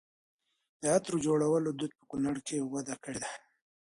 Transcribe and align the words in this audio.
د 0.81 0.83
عطرو 0.95 1.17
جوړولو 1.25 1.69
دود 1.79 1.91
په 1.99 2.03
کونړ 2.11 2.35
کې 2.47 2.67
وده 2.73 2.95
کړې 3.03 3.17
ده. 3.23 3.29